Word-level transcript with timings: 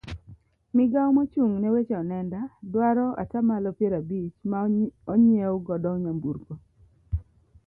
Migawo 0.75 1.09
mochung' 1.17 1.57
ne 1.59 1.67
weche 1.73 1.95
onenda 2.01 2.39
dwaro 2.71 3.07
atamalo 3.21 3.69
piero 3.77 3.95
abich 4.01 4.35
ma 4.49 4.57
onyiew 5.13 5.55
godo 5.67 5.89
nyamburko. 6.03 6.53